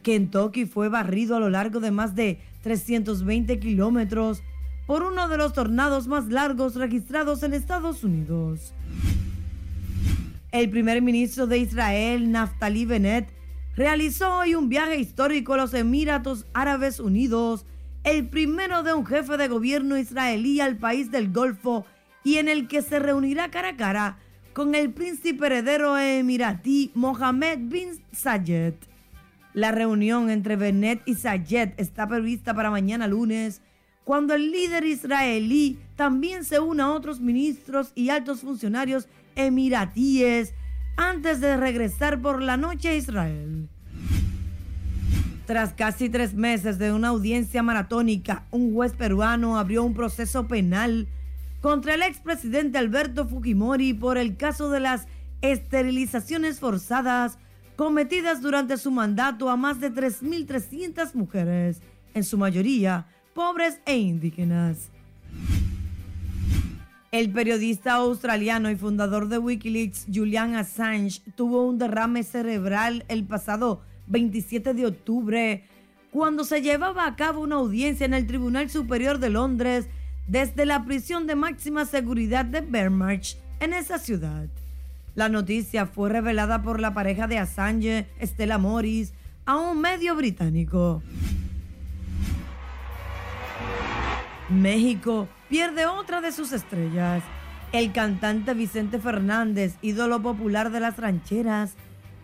Kentucky 0.03 0.67
fue 0.67 0.89
barrido 0.89 1.37
a 1.37 1.41
lo 1.41 1.51
largo 1.51 1.79
de 1.79 1.93
más 1.93 2.17
de 2.17 2.41
320 2.63 3.61
kilómetros 3.61 4.43
por 4.87 5.05
uno 5.05 5.29
de 5.29 5.37
los 5.37 5.53
tornados 5.53 6.09
más 6.09 6.27
largos 6.27 6.75
registrados 6.75 7.45
en 7.45 7.55
Estados 7.55 8.03
Unidos. 8.03 8.75
El 10.51 10.69
primer 10.69 11.01
ministro 11.01 11.47
de 11.47 11.59
Israel, 11.59 12.33
Naftali 12.33 12.87
Bennett, 12.87 13.29
realizó 13.77 14.39
hoy 14.39 14.57
un 14.57 14.69
viaje 14.69 14.99
histórico 14.99 15.55
a 15.55 15.59
los 15.59 15.75
Emiratos 15.75 16.45
Árabes 16.55 16.99
Unidos, 16.99 17.67
el 18.05 18.29
primero 18.29 18.83
de 18.83 18.95
un 18.95 19.05
jefe 19.05 19.37
de 19.37 19.49
gobierno 19.49 19.99
israelí 19.99 20.61
al 20.61 20.77
país 20.77 21.11
del 21.11 21.33
Golfo 21.33 21.85
y 22.25 22.37
en 22.37 22.49
el 22.49 22.67
que 22.69 22.83
se 22.83 22.99
reunirá 22.99 23.51
cara 23.51 23.71
a 23.71 23.77
cara 23.77 24.19
con 24.53 24.75
el 24.75 24.93
príncipe 24.93 25.47
heredero 25.47 25.99
emiratí 25.99 26.91
Mohammed 26.95 27.59
bin 27.63 28.03
Zayed. 28.15 28.75
La 29.53 29.73
reunión 29.73 30.31
entre 30.31 30.57
Bennett 30.57 31.03
y 31.07 31.15
Zayed 31.15 31.73
está 31.77 32.07
prevista 32.07 32.55
para 32.55 32.71
mañana 32.71 33.07
lunes, 33.07 33.63
cuando 34.05 34.35
el 34.35 34.51
líder 34.51 34.85
israelí 34.85 35.79
también 35.97 36.45
se 36.45 36.59
una 36.59 36.85
a 36.85 36.93
otros 36.93 37.21
ministros 37.21 37.93
y 37.95 38.11
altos 38.11 38.41
funcionarios 38.41 39.09
emiratíes 39.37 40.55
antes 40.97 41.41
de 41.41 41.57
regresar 41.57 42.21
por 42.21 42.43
la 42.43 42.57
noche 42.57 42.89
a 42.89 42.95
Israel. 42.95 43.69
Tras 45.51 45.73
casi 45.73 46.09
tres 46.09 46.33
meses 46.33 46.79
de 46.79 46.93
una 46.93 47.09
audiencia 47.09 47.61
maratónica, 47.61 48.45
un 48.53 48.73
juez 48.73 48.93
peruano 48.93 49.59
abrió 49.59 49.83
un 49.83 49.95
proceso 49.95 50.47
penal 50.47 51.09
contra 51.61 51.95
el 51.95 52.03
expresidente 52.03 52.79
Alberto 52.79 53.27
Fujimori 53.27 53.93
por 53.93 54.17
el 54.17 54.37
caso 54.37 54.71
de 54.71 54.79
las 54.79 55.09
esterilizaciones 55.43 56.61
forzadas 56.61 57.37
cometidas 57.75 58.43
durante 58.43 58.77
su 58.77 58.93
mandato 58.93 59.51
a 59.51 59.57
más 59.57 59.81
de 59.81 59.93
3.300 59.93 61.15
mujeres, 61.15 61.83
en 62.15 62.23
su 62.23 62.39
mayoría 62.39 63.09
pobres 63.35 63.81
e 63.87 63.97
indígenas. 63.99 64.93
El 67.11 67.33
periodista 67.33 67.95
australiano 67.95 68.71
y 68.71 68.77
fundador 68.77 69.27
de 69.27 69.39
Wikileaks, 69.39 70.07
Julian 70.15 70.55
Assange, 70.55 71.23
tuvo 71.35 71.67
un 71.67 71.77
derrame 71.77 72.23
cerebral 72.23 73.05
el 73.09 73.25
pasado 73.25 73.83
27 74.11 74.75
de 74.75 74.87
octubre 74.87 75.65
cuando 76.11 76.45
se 76.45 76.61
llevaba 76.61 77.07
a 77.07 77.17
cabo 77.17 77.41
una 77.41 77.57
audiencia 77.57 78.05
en 78.05 78.15
el 78.15 78.27
Tribunal 78.27 78.69
Superior 78.69 79.19
de 79.19 79.31
Londres 79.31 79.87
desde 80.27 80.67
la 80.67 80.85
prisión 80.85 81.27
de 81.27 81.37
máxima 81.37 81.87
seguridad 81.87 82.45
de 82.45 82.61
Bermarch 82.61 83.37
en 83.61 83.73
esa 83.73 83.99
ciudad. 83.99 84.47
La 85.15 85.29
noticia 85.29 85.87
fue 85.87 86.11
revelada 86.11 86.63
por 86.63 86.81
la 86.81 86.95
pareja 86.95 87.27
de 87.27 87.39
Assange, 87.39 88.07
Stella 88.21 88.59
Morris, 88.59 89.13
a 89.47 89.57
un 89.57 89.81
medio 89.81 90.15
británico. 90.17 91.03
México 94.49 95.29
pierde 95.49 95.87
otra 95.87 96.21
de 96.21 96.33
sus 96.33 96.53
estrellas. 96.53 97.23
El 97.73 97.93
cantante 97.93 98.53
Vicente 98.55 98.99
Fernández, 98.99 99.77
ídolo 99.81 100.21
popular 100.23 100.71
de 100.71 100.81
las 100.81 100.97
rancheras, 100.97 101.75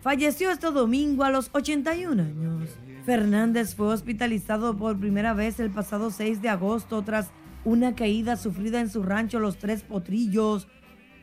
falleció 0.07 0.51
este 0.51 0.71
domingo 0.71 1.25
a 1.25 1.29
los 1.29 1.49
81 1.51 2.23
años. 2.23 2.69
Fernández 3.05 3.75
fue 3.75 3.87
hospitalizado 3.87 4.77
por 4.77 4.97
primera 4.97 5.33
vez 5.33 5.59
el 5.59 5.69
pasado 5.69 6.11
6 6.11 6.41
de 6.41 6.47
agosto 6.47 7.01
tras 7.01 7.29
una 7.65 7.93
caída 7.93 8.37
sufrida 8.37 8.79
en 8.79 8.89
su 8.89 9.03
rancho 9.03 9.41
Los 9.41 9.57
Tres 9.57 9.81
Potrillos, 9.81 10.69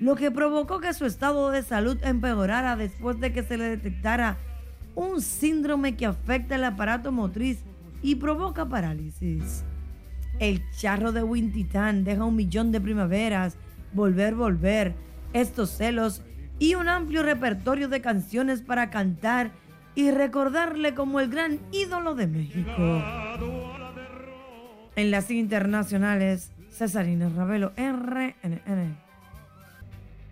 lo 0.01 0.17
que 0.17 0.31
provocó 0.31 0.81
que 0.81 0.93
su 0.93 1.07
estado 1.07 1.51
de 1.51 1.63
salud 1.63 1.97
empeorara 2.05 2.77
después 2.77 3.19
de 3.21 3.33
que 3.33 3.43
se 3.43 3.57
le 3.57 3.65
detectara 3.65 4.37
un 4.95 5.23
síndrome 5.23 5.97
que 5.97 6.05
afecta 6.05 6.57
el 6.57 6.65
aparato 6.65 7.11
motriz 7.11 7.65
y 8.03 8.17
provoca 8.17 8.69
parálisis. 8.69 9.65
El 10.41 10.61
charro 10.73 11.11
de 11.13 11.23
Wintitán 11.23 12.05
deja 12.05 12.27
un 12.27 12.37
millón 12.37 12.71
de 12.71 12.83
primaveras, 12.83 13.57
Volver, 13.95 14.35
Volver, 14.35 14.95
Estos 15.33 15.71
celos 15.71 16.21
y 16.59 16.75
un 16.75 16.89
amplio 16.89 17.23
repertorio 17.23 17.89
de 17.89 18.01
canciones 18.01 18.63
para 18.63 18.91
cantar 18.91 19.53
y 19.95 20.11
recordarle 20.11 20.95
como 20.95 21.21
el 21.21 21.29
gran 21.29 21.61
ídolo 21.73 22.15
de 22.15 22.27
México. 22.27 23.03
En 24.97 25.11
las 25.11 25.31
internacionales, 25.31 26.53
Cesarina 26.71 27.29
Ravelo, 27.29 27.73
RNN. 27.77 28.97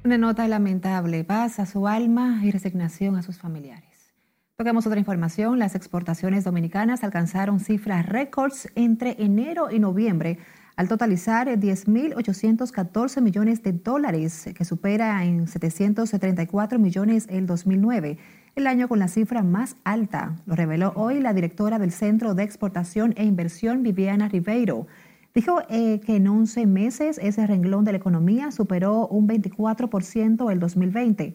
Una 0.05 0.19
nota 0.19 0.49
lamentable, 0.49 1.23
paz 1.23 1.61
a 1.61 1.67
su 1.67 1.87
alma 1.87 2.41
y 2.43 2.51
resignación 2.51 3.17
a 3.17 3.23
sus 3.23 3.39
familiares. 3.39 4.15
Toquemos 4.57 4.87
otra 4.87 4.99
información. 4.99 5.59
Las 5.59 5.75
exportaciones 5.75 6.45
dominicanas 6.45 7.05
alcanzaron 7.05 7.61
cifras 7.61 8.07
récords 8.07 8.69
entre 8.75 9.17
enero 9.23 9.71
y 9.71 9.79
noviembre 9.79 10.39
al 10.77 10.89
totalizar 10.89 11.49
10.814 11.49 13.21
millones 13.21 13.63
de 13.63 13.73
dólares, 13.73 14.49
que 14.55 14.65
supera 14.65 15.25
en 15.25 15.47
734 15.47 16.79
millones 16.79 17.27
el 17.29 17.47
2009, 17.47 18.19
el 18.57 18.67
año 18.67 18.89
con 18.89 18.99
la 18.99 19.09
cifra 19.09 19.43
más 19.43 19.77
alta. 19.85 20.37
Lo 20.47 20.55
reveló 20.55 20.93
hoy 20.97 21.21
la 21.21 21.35
directora 21.35 21.79
del 21.79 21.93
Centro 21.93 22.35
de 22.35 22.43
Exportación 22.43 23.15
e 23.17 23.25
Inversión, 23.25 23.83
Viviana 23.83 24.29
Ribeiro. 24.29 24.87
Dijo 25.35 25.61
eh, 25.71 26.01
que 26.01 26.17
en 26.17 26.29
11 26.29 26.67
meses 26.67 27.19
ese 27.23 27.47
renglón 27.47 27.85
de 27.85 27.93
la 27.93 27.99
economía 27.99 28.51
superó 28.51 29.07
un 29.09 29.27
24% 29.29 30.51
el 30.53 30.61
2020. 30.61 31.35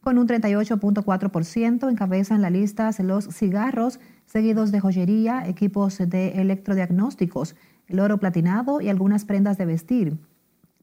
Con 0.00 0.18
un 0.18 0.26
38.4% 0.26 1.88
encabezan 1.88 2.42
la 2.42 2.50
lista 2.50 2.90
los 3.04 3.28
cigarros, 3.28 4.00
seguidos 4.26 4.72
de 4.72 4.80
joyería, 4.80 5.46
equipos 5.46 5.98
de 5.98 6.40
electrodiagnósticos, 6.40 7.54
el 7.92 8.00
oro 8.00 8.18
platinado 8.18 8.80
y 8.80 8.88
algunas 8.88 9.24
prendas 9.24 9.58
de 9.58 9.66
vestir. 9.66 10.16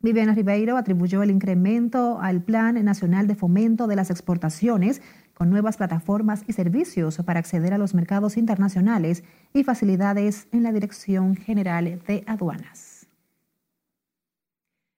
Viviana 0.01 0.33
Ribeiro 0.33 0.77
atribuyó 0.77 1.23
el 1.23 1.31
incremento 1.31 2.21
al 2.21 2.41
Plan 2.41 2.81
Nacional 2.85 3.27
de 3.27 3.35
Fomento 3.35 3.87
de 3.87 3.97
las 3.97 4.11
Exportaciones 4.11 5.01
con 5.33 5.49
nuevas 5.49 5.75
plataformas 5.75 6.43
y 6.47 6.53
servicios 6.53 7.17
para 7.25 7.39
acceder 7.39 7.73
a 7.73 7.77
los 7.77 7.93
mercados 7.93 8.37
internacionales 8.37 9.23
y 9.53 9.63
facilidades 9.63 10.47
en 10.51 10.63
la 10.63 10.71
Dirección 10.71 11.35
General 11.35 11.99
de 12.07 12.23
Aduanas. 12.27 13.07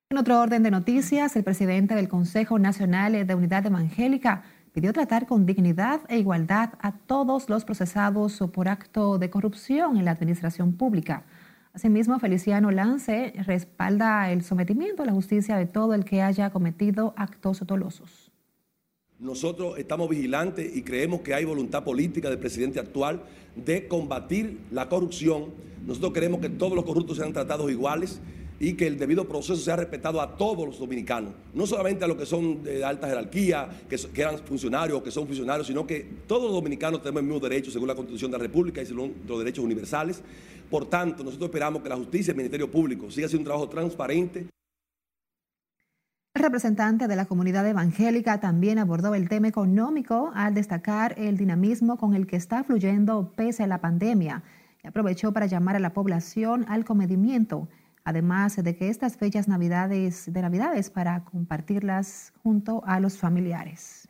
En 0.10 0.18
otro 0.18 0.40
orden 0.40 0.62
de 0.62 0.72
noticias, 0.72 1.36
el 1.38 1.44
presidente 1.44 1.96
del 1.96 2.10
Consejo 2.10 2.60
Nacional 2.60 3.26
de 3.26 3.36
Unidad 3.36 3.66
Evangélica 3.66 4.44
pidió 4.74 4.92
tratar 4.94 5.26
con 5.26 5.46
dignidad 5.46 6.02
e 6.10 6.20
igualdad 6.20 6.72
a 6.82 6.92
todos 6.92 7.50
los 7.50 7.64
procesados 7.66 8.38
por 8.54 8.68
acto 8.68 9.18
de 9.18 9.30
corrupción 9.30 9.98
en 9.98 10.06
la 10.06 10.12
administración 10.12 10.74
pública. 10.74 11.24
Asimismo, 11.74 12.20
Feliciano 12.20 12.70
Lance 12.70 13.34
respalda 13.46 14.30
el 14.32 14.44
sometimiento 14.44 15.04
a 15.04 15.06
la 15.06 15.14
justicia 15.14 15.56
de 15.56 15.66
todo 15.66 15.94
el 15.94 16.04
que 16.04 16.22
haya 16.22 16.50
cometido 16.50 17.14
actos 17.16 17.66
dolosos. 17.66 18.30
Nosotros 19.20 19.78
estamos 19.78 20.10
vigilantes 20.10 20.76
y 20.76 20.82
creemos 20.82 21.22
que 21.22 21.34
hay 21.34 21.46
voluntad 21.46 21.84
política 21.84 22.30
del 22.30 22.40
presidente 22.40 22.80
actual 22.80 23.24
de 23.56 23.88
combatir 23.88 24.60
la 24.72 24.90
corrupción. 24.90 25.46
Nosotros 25.86 26.12
queremos 26.12 26.42
que 26.42 26.50
todos 26.50 26.74
los 26.74 26.84
corruptos 26.84 27.18
sean 27.18 27.32
tratados 27.32 27.72
iguales 27.72 28.20
y 28.62 28.74
que 28.74 28.86
el 28.86 29.00
debido 29.00 29.28
proceso 29.28 29.56
sea 29.56 29.76
respetado 29.76 30.22
a 30.22 30.38
todos 30.38 30.68
los 30.68 30.78
dominicanos, 30.78 31.34
no 31.52 31.66
solamente 31.66 32.06
a 32.06 32.08
los 32.08 32.16
que 32.16 32.28
son 32.28 32.64
de 32.64 32.86
alta 32.86 33.08
jerarquía, 33.08 33.68
que, 33.90 33.98
eran 34.22 34.38
funcionarios 34.38 35.00
o 35.00 35.04
que 35.04 35.10
son 35.10 35.26
funcionarios, 35.26 35.66
sino 35.66 35.88
que 35.88 36.08
todos 36.28 36.44
los 36.44 36.54
dominicanos 36.54 37.02
tenemos 37.02 37.22
el 37.22 37.28
mismo 37.28 37.40
derecho 37.40 37.72
según 37.72 37.88
la 37.88 37.96
Constitución 37.96 38.30
de 38.30 38.38
la 38.38 38.44
República 38.44 38.80
y 38.80 38.86
según 38.86 39.16
los 39.28 39.40
derechos 39.40 39.66
universales. 39.66 40.22
Por 40.70 40.88
tanto, 40.88 41.24
nosotros 41.24 41.50
esperamos 41.50 41.82
que 41.82 41.90
la 41.90 41.96
justicia 41.96 42.30
y 42.30 42.34
el 42.34 42.38
Ministerio 42.38 42.70
Público 42.70 43.10
siga 43.10 43.26
haciendo 43.26 43.42
un 43.42 43.46
trabajo 43.46 43.68
transparente. 43.68 44.46
El 46.36 46.44
representante 46.44 47.08
de 47.08 47.16
la 47.16 47.26
comunidad 47.26 47.68
evangélica 47.68 48.40
también 48.40 48.78
abordó 48.78 49.16
el 49.16 49.28
tema 49.28 49.48
económico 49.48 50.32
al 50.36 50.54
destacar 50.54 51.16
el 51.18 51.36
dinamismo 51.36 51.98
con 51.98 52.14
el 52.14 52.28
que 52.28 52.36
está 52.36 52.64
fluyendo 52.64 53.34
pese 53.36 53.64
a 53.64 53.68
la 53.68 53.82
pandemia 53.82 54.44
y 54.84 54.88
aprovechó 54.88 55.34
para 55.34 55.48
llamar 55.48 55.76
a 55.76 55.80
la 55.80 55.94
población 55.94 56.64
al 56.68 56.86
comedimiento, 56.86 57.68
además 58.04 58.56
de 58.56 58.76
que 58.76 58.90
estas 58.90 59.18
fechas 59.18 59.48
navidades, 59.48 60.32
de 60.32 60.42
navidades 60.42 60.90
para 60.90 61.24
compartirlas 61.24 62.34
junto 62.44 62.84
a 62.86 63.00
los 63.00 63.18
familiares. 63.18 64.08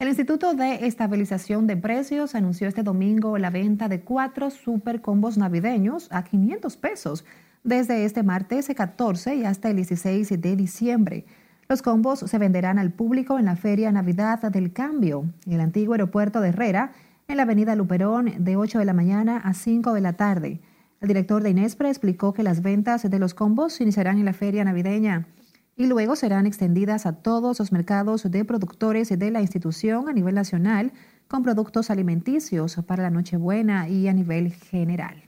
El 0.00 0.06
Instituto 0.06 0.54
de 0.54 0.86
Estabilización 0.86 1.66
de 1.66 1.76
Precios 1.76 2.36
anunció 2.36 2.68
este 2.68 2.84
domingo 2.84 3.36
la 3.36 3.50
venta 3.50 3.88
de 3.88 4.02
cuatro 4.02 4.50
super 4.50 5.00
combos 5.00 5.36
navideños 5.36 6.06
a 6.12 6.22
500 6.22 6.76
pesos 6.76 7.24
desde 7.64 8.04
este 8.04 8.22
martes 8.22 8.70
14 8.72 9.34
y 9.34 9.44
hasta 9.44 9.70
el 9.70 9.76
16 9.76 10.40
de 10.40 10.56
diciembre. 10.56 11.24
Los 11.68 11.82
combos 11.82 12.20
se 12.20 12.38
venderán 12.38 12.78
al 12.78 12.92
público 12.92 13.38
en 13.38 13.46
la 13.46 13.56
Feria 13.56 13.90
Navidad 13.90 14.40
del 14.52 14.72
Cambio, 14.72 15.24
en 15.44 15.54
el 15.54 15.60
antiguo 15.60 15.94
aeropuerto 15.94 16.40
de 16.40 16.50
Herrera, 16.50 16.92
en 17.26 17.36
la 17.36 17.42
avenida 17.42 17.74
Luperón, 17.74 18.32
de 18.38 18.56
8 18.56 18.78
de 18.78 18.84
la 18.84 18.94
mañana 18.94 19.38
a 19.38 19.52
5 19.52 19.92
de 19.92 20.00
la 20.00 20.12
tarde. 20.14 20.60
El 21.00 21.08
director 21.08 21.42
de 21.42 21.50
Inespre 21.50 21.88
explicó 21.88 22.32
que 22.32 22.42
las 22.42 22.60
ventas 22.60 23.08
de 23.08 23.18
los 23.18 23.32
combos 23.32 23.80
iniciarán 23.80 24.18
en 24.18 24.24
la 24.24 24.32
feria 24.32 24.64
navideña 24.64 25.28
y 25.76 25.86
luego 25.86 26.16
serán 26.16 26.44
extendidas 26.44 27.06
a 27.06 27.22
todos 27.22 27.60
los 27.60 27.70
mercados 27.70 28.28
de 28.28 28.44
productores 28.44 29.16
de 29.16 29.30
la 29.30 29.40
institución 29.40 30.08
a 30.08 30.12
nivel 30.12 30.34
nacional 30.34 30.92
con 31.28 31.44
productos 31.44 31.90
alimenticios 31.90 32.76
para 32.84 33.04
la 33.04 33.10
Nochebuena 33.10 33.88
y 33.88 34.08
a 34.08 34.12
nivel 34.12 34.52
general. 34.52 35.22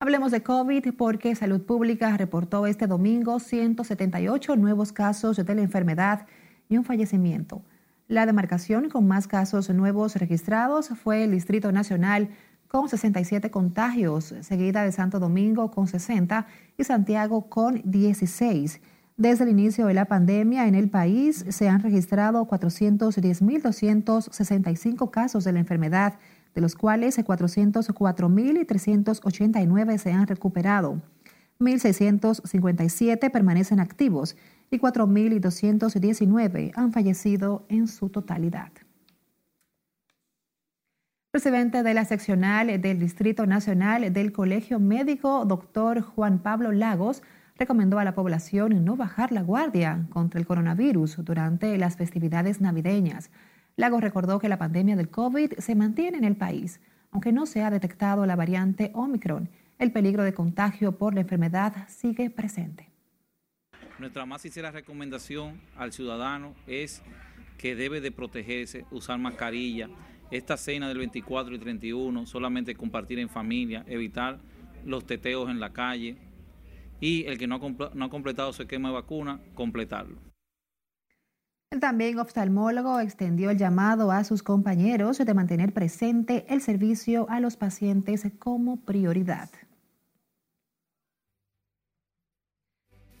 Hablemos 0.00 0.32
de 0.32 0.42
COVID 0.42 0.94
porque 0.96 1.34
Salud 1.34 1.62
Pública 1.62 2.16
reportó 2.16 2.66
este 2.66 2.86
domingo 2.86 3.40
178 3.40 4.56
nuevos 4.56 4.92
casos 4.92 5.36
de 5.36 5.54
la 5.54 5.62
enfermedad 5.62 6.26
y 6.70 6.78
un 6.78 6.84
fallecimiento. 6.84 7.62
La 8.06 8.26
demarcación 8.26 8.88
con 8.88 9.06
más 9.06 9.26
casos 9.26 9.68
nuevos 9.70 10.16
registrados 10.16 10.88
fue 10.88 11.24
el 11.24 11.32
Distrito 11.32 11.72
Nacional 11.72 12.30
con 12.74 12.88
67 12.88 13.52
contagios, 13.52 14.34
seguida 14.40 14.82
de 14.82 14.90
Santo 14.90 15.20
Domingo 15.20 15.70
con 15.70 15.86
60 15.86 16.48
y 16.76 16.82
Santiago 16.82 17.48
con 17.48 17.80
16. 17.84 18.80
Desde 19.16 19.44
el 19.44 19.50
inicio 19.50 19.86
de 19.86 19.94
la 19.94 20.06
pandemia 20.06 20.66
en 20.66 20.74
el 20.74 20.90
país 20.90 21.44
se 21.50 21.68
han 21.68 21.82
registrado 21.82 22.48
410.265 22.48 25.12
casos 25.12 25.44
de 25.44 25.52
la 25.52 25.60
enfermedad 25.60 26.14
de 26.52 26.60
los 26.60 26.74
cuales 26.74 27.16
404.389 27.16 29.98
se 29.98 30.12
han 30.12 30.26
recuperado. 30.26 31.00
1.657 31.60 33.30
permanecen 33.30 33.78
activos 33.78 34.34
y 34.72 34.80
4.219 34.80 36.72
han 36.74 36.90
fallecido 36.90 37.66
en 37.68 37.86
su 37.86 38.08
totalidad. 38.08 38.72
Presidente 41.34 41.82
de 41.82 41.94
la 41.94 42.04
seccional 42.04 42.80
del 42.80 43.00
Distrito 43.00 43.44
Nacional 43.44 44.12
del 44.12 44.30
Colegio 44.30 44.78
Médico, 44.78 45.44
doctor 45.44 46.00
Juan 46.00 46.38
Pablo 46.38 46.70
Lagos, 46.70 47.24
recomendó 47.58 47.98
a 47.98 48.04
la 48.04 48.14
población 48.14 48.84
no 48.84 48.94
bajar 48.94 49.32
la 49.32 49.42
guardia 49.42 50.06
contra 50.10 50.38
el 50.38 50.46
coronavirus 50.46 51.24
durante 51.24 51.76
las 51.76 51.96
festividades 51.96 52.60
navideñas. 52.60 53.32
Lagos 53.74 54.00
recordó 54.00 54.38
que 54.38 54.48
la 54.48 54.58
pandemia 54.60 54.94
del 54.94 55.08
COVID 55.08 55.54
se 55.54 55.74
mantiene 55.74 56.18
en 56.18 56.22
el 56.22 56.36
país, 56.36 56.80
aunque 57.10 57.32
no 57.32 57.46
se 57.46 57.64
ha 57.64 57.70
detectado 57.70 58.26
la 58.26 58.36
variante 58.36 58.92
Omicron. 58.94 59.48
El 59.80 59.90
peligro 59.90 60.22
de 60.22 60.34
contagio 60.34 60.98
por 60.98 61.14
la 61.14 61.22
enfermedad 61.22 61.88
sigue 61.88 62.30
presente. 62.30 62.90
Nuestra 63.98 64.24
más 64.24 64.42
sincera 64.42 64.70
recomendación 64.70 65.60
al 65.76 65.92
ciudadano 65.92 66.54
es 66.68 67.02
que 67.58 67.74
debe 67.74 68.00
de 68.00 68.12
protegerse, 68.12 68.84
usar 68.92 69.18
mascarilla. 69.18 69.88
Esta 70.30 70.56
cena 70.56 70.88
del 70.88 70.98
24 70.98 71.54
y 71.54 71.58
31 71.58 72.26
solamente 72.26 72.74
compartir 72.74 73.18
en 73.18 73.28
familia, 73.28 73.84
evitar 73.86 74.40
los 74.84 75.06
teteos 75.06 75.50
en 75.50 75.60
la 75.60 75.72
calle 75.72 76.16
y 77.00 77.24
el 77.24 77.38
que 77.38 77.46
no 77.46 77.56
ha, 77.56 78.08
completado 78.10 78.52
su 78.52 78.62
esquema 78.62 78.88
de 78.88 78.94
vacuna, 78.94 79.40
completarlo. 79.54 80.16
El 81.70 81.80
también 81.80 82.18
oftalmólogo 82.18 83.00
extendió 83.00 83.50
el 83.50 83.58
llamado 83.58 84.12
a 84.12 84.22
sus 84.24 84.42
compañeros 84.42 85.18
de 85.18 85.34
mantener 85.34 85.72
presente 85.72 86.46
el 86.48 86.60
servicio 86.60 87.26
a 87.28 87.40
los 87.40 87.56
pacientes 87.56 88.24
como 88.38 88.76
prioridad. 88.76 89.50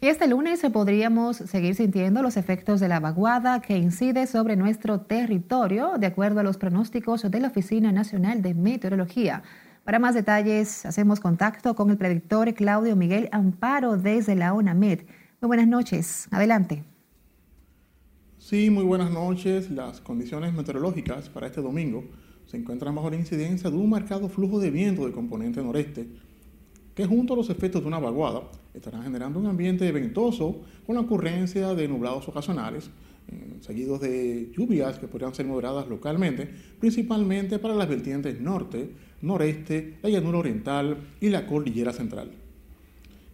Y 0.04 0.08
este 0.08 0.28
lunes 0.28 0.60
podríamos 0.70 1.38
seguir 1.38 1.74
sintiendo 1.74 2.20
los 2.20 2.36
efectos 2.36 2.78
de 2.78 2.88
la 2.88 3.00
vaguada 3.00 3.62
que 3.62 3.78
incide 3.78 4.26
sobre 4.26 4.54
nuestro 4.54 5.00
territorio, 5.00 5.92
de 5.98 6.06
acuerdo 6.06 6.40
a 6.40 6.42
los 6.42 6.58
pronósticos 6.58 7.22
de 7.22 7.40
la 7.40 7.48
Oficina 7.48 7.90
Nacional 7.90 8.42
de 8.42 8.52
Meteorología. 8.52 9.42
Para 9.82 9.98
más 9.98 10.14
detalles, 10.14 10.84
hacemos 10.84 11.20
contacto 11.20 11.74
con 11.74 11.88
el 11.88 11.96
predictor 11.96 12.52
Claudio 12.52 12.96
Miguel 12.96 13.30
Amparo 13.32 13.96
desde 13.96 14.34
la 14.34 14.52
ONAMED. 14.52 15.06
Muy 15.40 15.46
buenas 15.46 15.68
noches. 15.68 16.28
Adelante. 16.30 16.84
Sí, 18.36 18.68
muy 18.68 18.84
buenas 18.84 19.10
noches. 19.10 19.70
Las 19.70 20.02
condiciones 20.02 20.52
meteorológicas 20.52 21.30
para 21.30 21.46
este 21.46 21.62
domingo 21.62 22.04
se 22.44 22.58
encuentran 22.58 22.94
bajo 22.94 23.08
la 23.08 23.16
incidencia 23.16 23.70
de 23.70 23.76
un 23.78 23.88
marcado 23.88 24.28
flujo 24.28 24.60
de 24.60 24.70
viento 24.70 25.06
de 25.06 25.12
componente 25.12 25.62
noreste, 25.62 26.06
que 26.94 27.06
junto 27.06 27.34
a 27.34 27.36
los 27.36 27.50
efectos 27.50 27.82
de 27.82 27.88
una 27.88 27.98
vaguada 27.98 28.42
estarán 28.72 29.02
generando 29.02 29.40
un 29.40 29.46
ambiente 29.46 29.90
ventoso 29.90 30.60
con 30.86 30.94
la 30.94 31.02
ocurrencia 31.02 31.74
de 31.74 31.88
nublados 31.88 32.28
ocasionales, 32.28 32.90
eh, 33.28 33.56
seguidos 33.60 34.00
de 34.00 34.52
lluvias 34.56 34.98
que 34.98 35.08
podrían 35.08 35.34
ser 35.34 35.46
moderadas 35.46 35.88
localmente, 35.88 36.48
principalmente 36.78 37.58
para 37.58 37.74
las 37.74 37.88
vertientes 37.88 38.40
norte, 38.40 38.90
noreste, 39.22 39.98
la 40.02 40.10
llanura 40.10 40.38
oriental 40.38 40.98
y 41.20 41.30
la 41.30 41.46
cordillera 41.46 41.92
central. 41.92 42.30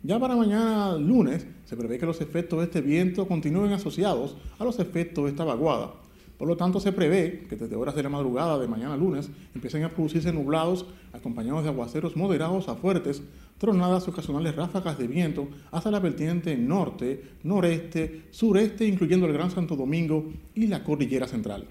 Ya 0.03 0.19
para 0.19 0.37
mañana 0.37 0.97
lunes 0.97 1.47
se 1.67 1.77
prevé 1.77 1.99
que 1.99 2.07
los 2.07 2.21
efectos 2.23 2.61
de 2.61 2.65
este 2.67 2.81
viento 2.81 3.29
continúen 3.29 3.73
asociados 3.73 4.37
a 4.59 4.65
los 4.65 4.79
efectos 4.79 5.25
de 5.25 5.31
esta 5.31 5.45
vaguada. 5.45 5.93
Por 6.41 6.49
lo 6.49 6.57
tanto, 6.57 6.81
se 6.81 6.93
prevé 6.93 7.45
que 7.51 7.55
desde 7.55 7.77
horas 7.77 7.95
de 7.95 8.03
la 8.03 8.09
madrugada 8.09 8.59
de 8.59 8.67
mañana 8.67 8.97
lunes 8.97 9.29
empiecen 9.55 9.85
a 9.85 9.91
producirse 9.91 10.33
nublados 10.33 10.87
acompañados 11.13 11.65
de 11.65 11.69
aguaceros 11.69 12.17
moderados 12.17 12.67
a 12.71 12.77
fuertes, 12.77 13.21
tronadas 13.59 14.09
ocasionales 14.09 14.57
ráfagas 14.57 14.97
de 14.97 15.07
viento 15.07 15.49
hasta 15.71 15.91
la 15.91 16.01
vertiente 16.01 16.57
norte, 16.57 17.23
noreste, 17.43 18.23
sureste, 18.31 18.87
incluyendo 18.87 19.27
el 19.27 19.35
Gran 19.35 19.51
Santo 19.51 19.77
Domingo 19.77 20.33
y 20.55 20.67
la 20.67 20.83
cordillera 20.83 21.29
central. 21.29 21.67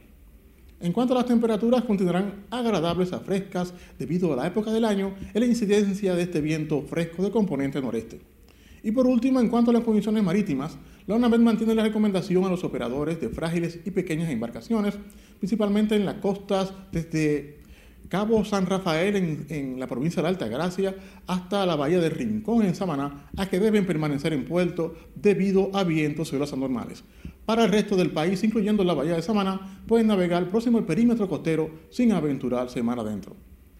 En 0.79 0.93
cuanto 0.93 1.15
a 1.15 1.17
las 1.17 1.25
temperaturas, 1.25 1.83
continuarán 1.85 2.45
agradables 2.51 3.11
a 3.11 3.21
frescas 3.21 3.73
debido 3.97 4.31
a 4.33 4.35
la 4.35 4.45
época 4.45 4.71
del 4.71 4.85
año 4.85 5.15
y 5.33 5.39
la 5.39 5.47
incidencia 5.47 6.13
de 6.13 6.21
este 6.21 6.41
viento 6.41 6.83
fresco 6.83 7.23
de 7.23 7.31
componente 7.31 7.81
noreste. 7.81 8.21
Y 8.83 8.91
por 8.91 9.07
último, 9.07 9.39
en 9.39 9.49
cuanto 9.49 9.71
a 9.71 9.73
las 9.73 9.83
condiciones 9.83 10.23
marítimas, 10.23 10.77
la 11.07 11.15
UNAMED 11.15 11.39
mantiene 11.39 11.75
la 11.75 11.83
recomendación 11.83 12.45
a 12.45 12.49
los 12.49 12.63
operadores 12.63 13.19
de 13.19 13.29
frágiles 13.29 13.79
y 13.85 13.91
pequeñas 13.91 14.29
embarcaciones, 14.29 14.95
principalmente 15.39 15.95
en 15.95 16.05
las 16.05 16.15
costas 16.15 16.73
desde 16.91 17.59
Cabo 18.09 18.43
San 18.43 18.65
Rafael 18.65 19.15
en, 19.15 19.45
en, 19.49 19.79
la 19.79 19.87
provincia 19.87 20.21
de 20.21 20.27
Alta 20.27 20.47
Gracia 20.47 20.95
hasta 21.27 21.65
la 21.65 21.75
bahía 21.75 21.99
de 21.99 22.09
Rincón 22.09 22.65
en 22.65 22.75
Samaná, 22.75 23.29
a 23.37 23.47
que 23.47 23.59
deben 23.59 23.85
permanecer 23.85 24.33
en 24.33 24.45
puerto 24.45 24.95
debido 25.15 25.69
a 25.73 25.83
vientos 25.83 26.33
y 26.33 26.35
olas 26.35 26.53
anormales. 26.53 27.03
Para 27.45 27.65
el 27.65 27.71
resto 27.71 27.95
del 27.95 28.11
país, 28.11 28.43
incluyendo 28.43 28.83
la 28.83 28.93
bahía 28.93 29.15
de 29.15 29.21
Samaná, 29.21 29.81
pueden 29.87 30.07
navegar 30.07 30.47
próximo 30.49 30.77
al 30.77 30.85
perímetro 30.85 31.27
costero 31.27 31.69
sin 31.89 32.11
aventurarse 32.11 32.83
mar 32.83 32.99
adentro. 32.99 33.35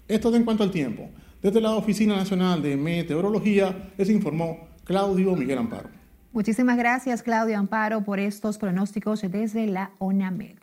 Esto 0.08 0.34
en 0.36 0.44
cuanto 0.44 0.64
al 0.64 0.72
tiempo. 0.72 1.10
Desde 1.42 1.62
la 1.62 1.76
Oficina 1.76 2.16
Nacional 2.16 2.64
de 2.64 2.76
Meteorología 2.76 3.94
les 3.96 4.10
informó 4.10 4.69
Claudio 4.90 5.36
Miguel 5.36 5.60
Amparo. 5.60 5.88
Muchísimas 6.34 6.76
gracias, 6.76 7.22
Claudio 7.22 7.60
Amparo, 7.60 8.04
por 8.04 8.20
estos 8.20 8.58
pronósticos 8.58 9.22
desde 9.22 9.68
la 9.68 9.92
ONAMED. 10.00 10.58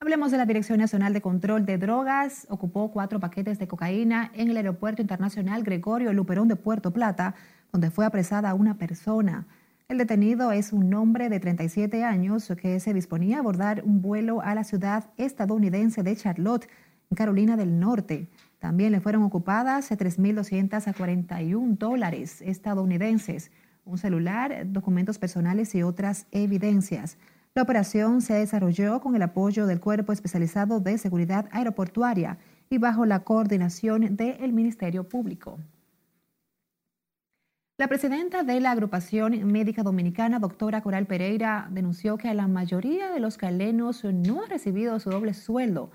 Hablemos 0.00 0.30
de 0.30 0.38
la 0.38 0.46
Dirección 0.46 0.78
Nacional 0.78 1.12
de 1.12 1.20
Control 1.20 1.66
de 1.66 1.76
Drogas. 1.76 2.46
Ocupó 2.48 2.90
cuatro 2.90 3.20
paquetes 3.20 3.58
de 3.58 3.68
cocaína 3.68 4.32
en 4.32 4.48
el 4.48 4.56
Aeropuerto 4.56 5.02
Internacional 5.02 5.64
Gregorio 5.64 6.14
Luperón 6.14 6.48
de 6.48 6.56
Puerto 6.56 6.94
Plata, 6.94 7.34
donde 7.70 7.90
fue 7.90 8.06
apresada 8.06 8.54
una 8.54 8.78
persona. 8.78 9.46
El 9.86 9.98
detenido 9.98 10.50
es 10.50 10.72
un 10.72 10.94
hombre 10.94 11.28
de 11.28 11.38
37 11.38 12.04
años 12.04 12.50
que 12.58 12.80
se 12.80 12.94
disponía 12.94 13.36
a 13.36 13.40
abordar 13.40 13.82
un 13.84 14.00
vuelo 14.00 14.40
a 14.40 14.54
la 14.54 14.64
ciudad 14.64 15.10
estadounidense 15.18 16.02
de 16.02 16.16
Charlotte, 16.16 16.70
en 17.10 17.16
Carolina 17.16 17.58
del 17.58 17.78
Norte. 17.78 18.28
También 18.58 18.92
le 18.92 19.00
fueron 19.00 19.22
ocupadas 19.22 19.90
3.241 19.90 21.78
dólares 21.78 22.42
estadounidenses, 22.42 23.50
un 23.84 23.98
celular, 23.98 24.66
documentos 24.66 25.18
personales 25.18 25.74
y 25.74 25.82
otras 25.82 26.26
evidencias. 26.32 27.18
La 27.54 27.62
operación 27.62 28.20
se 28.20 28.34
desarrolló 28.34 29.00
con 29.00 29.16
el 29.16 29.22
apoyo 29.22 29.66
del 29.66 29.80
Cuerpo 29.80 30.12
Especializado 30.12 30.80
de 30.80 30.98
Seguridad 30.98 31.48
Aeroportuaria 31.52 32.38
y 32.70 32.78
bajo 32.78 33.06
la 33.06 33.20
coordinación 33.20 34.16
del 34.16 34.52
Ministerio 34.52 35.08
Público. 35.08 35.58
La 37.78 37.86
presidenta 37.86 38.42
de 38.42 38.60
la 38.60 38.72
Agrupación 38.72 39.52
Médica 39.52 39.84
Dominicana, 39.84 40.40
doctora 40.40 40.82
Coral 40.82 41.06
Pereira, 41.06 41.68
denunció 41.70 42.18
que 42.18 42.34
la 42.34 42.48
mayoría 42.48 43.12
de 43.12 43.20
los 43.20 43.38
calenos 43.38 44.02
no 44.02 44.42
ha 44.42 44.46
recibido 44.46 44.98
su 44.98 45.10
doble 45.10 45.32
sueldo, 45.32 45.92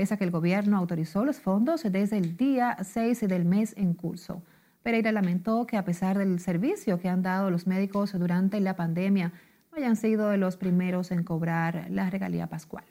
pese 0.00 0.16
que 0.16 0.24
el 0.24 0.30
gobierno 0.30 0.78
autorizó 0.78 1.26
los 1.26 1.40
fondos 1.40 1.82
desde 1.82 2.16
el 2.16 2.34
día 2.38 2.74
6 2.82 3.20
del 3.28 3.44
mes 3.44 3.74
en 3.76 3.92
curso. 3.92 4.42
Pereira 4.82 5.12
lamentó 5.12 5.66
que 5.66 5.76
a 5.76 5.84
pesar 5.84 6.16
del 6.16 6.40
servicio 6.40 6.98
que 6.98 7.10
han 7.10 7.20
dado 7.20 7.50
los 7.50 7.66
médicos 7.66 8.18
durante 8.18 8.60
la 8.60 8.76
pandemia, 8.76 9.34
hayan 9.72 9.96
sido 9.96 10.34
los 10.38 10.56
primeros 10.56 11.10
en 11.10 11.22
cobrar 11.22 11.88
la 11.90 12.08
regalía 12.08 12.46
pascual. 12.46 12.86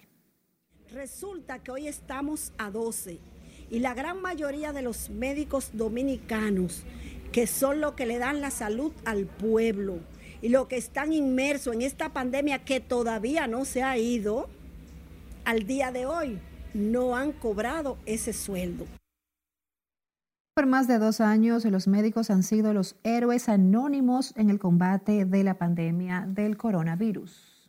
Resulta 0.94 1.58
que 1.58 1.72
hoy 1.72 1.88
estamos 1.88 2.54
a 2.60 2.70
12 2.70 3.20
y 3.72 3.80
la 3.80 3.96
gran 3.96 4.22
mayoría 4.22 4.72
de 4.72 4.84
los 4.84 5.10
médicos 5.10 5.72
dominicanos, 5.74 6.84
que 7.32 7.48
son 7.48 7.82
los 7.82 7.94
que 7.94 8.06
le 8.06 8.20
dan 8.20 8.40
la 8.40 8.52
salud 8.52 8.92
al 9.06 9.26
pueblo 9.26 9.98
y 10.44 10.50
los 10.50 10.68
que 10.68 10.78
están 10.78 11.12
inmersos 11.12 11.74
en 11.74 11.82
esta 11.82 12.10
pandemia 12.10 12.64
que 12.64 12.80
todavía 12.80 13.48
no 13.48 13.66
se 13.66 13.82
ha 13.82 13.98
ido, 13.98 14.48
al 15.44 15.66
día 15.66 15.92
de 15.92 16.06
hoy 16.06 16.40
no 16.74 17.16
han 17.16 17.32
cobrado 17.32 17.98
ese 18.06 18.34
sueldo. 18.34 18.86
Por 20.56 20.66
más 20.66 20.88
de 20.88 21.00
dos 21.00 21.22
años, 21.22 21.64
los 21.66 21.88
médicos 21.88 22.30
han 22.30 22.44
sido 22.44 22.74
los 22.74 22.98
héroes 23.04 23.48
anónimos 23.48 24.34
en 24.36 24.50
el 24.50 24.60
combate 24.60 25.24
de 25.26 25.44
la 25.44 25.58
pandemia 25.58 26.26
del 26.28 26.58
coronavirus. 26.58 27.60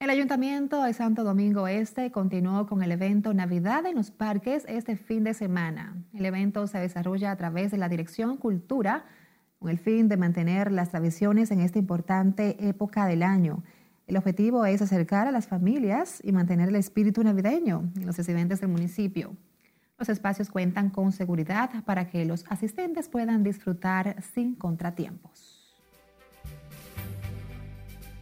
El 0.00 0.08
Ayuntamiento 0.08 0.82
de 0.82 0.94
Santo 0.94 1.24
Domingo 1.24 1.68
Este 1.68 2.10
continuó 2.10 2.66
con 2.66 2.82
el 2.82 2.90
evento 2.90 3.34
Navidad 3.34 3.84
en 3.84 3.96
los 3.96 4.10
Parques 4.10 4.64
este 4.66 4.96
fin 4.96 5.24
de 5.24 5.34
semana. 5.34 5.94
El 6.14 6.24
evento 6.24 6.66
se 6.66 6.78
desarrolla 6.78 7.30
a 7.30 7.36
través 7.36 7.70
de 7.70 7.76
la 7.76 7.90
Dirección 7.90 8.38
Cultura 8.38 9.04
con 9.58 9.68
el 9.68 9.78
fin 9.78 10.08
de 10.08 10.16
mantener 10.16 10.72
las 10.72 10.88
tradiciones 10.88 11.50
en 11.50 11.60
esta 11.60 11.78
importante 11.78 12.66
época 12.66 13.04
del 13.04 13.22
año. 13.22 13.62
El 14.10 14.16
objetivo 14.16 14.66
es 14.66 14.82
acercar 14.82 15.28
a 15.28 15.30
las 15.30 15.46
familias 15.46 16.20
y 16.24 16.32
mantener 16.32 16.68
el 16.68 16.74
espíritu 16.74 17.22
navideño 17.22 17.92
en 17.94 18.06
los 18.06 18.16
residentes 18.16 18.60
del 18.60 18.68
municipio. 18.68 19.36
Los 20.00 20.08
espacios 20.08 20.50
cuentan 20.50 20.90
con 20.90 21.12
seguridad 21.12 21.70
para 21.84 22.08
que 22.08 22.24
los 22.24 22.44
asistentes 22.48 23.08
puedan 23.08 23.44
disfrutar 23.44 24.20
sin 24.34 24.56
contratiempos. 24.56 25.76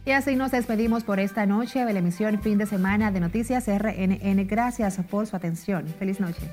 Y 0.05 0.11
así 0.11 0.35
nos 0.35 0.51
despedimos 0.51 1.03
por 1.03 1.19
esta 1.19 1.47
noche 1.47 1.83
de 1.83 1.93
la 1.93 1.99
emisión 1.99 2.39
fin 2.39 2.59
de 2.59 2.67
semana 2.67 3.11
de 3.11 3.21
Noticias 3.21 3.65
RNN. 3.67 4.45
Gracias 4.45 4.99
por 5.09 5.25
su 5.25 5.35
atención. 5.35 5.87
Feliz 5.97 6.19
noche. 6.19 6.43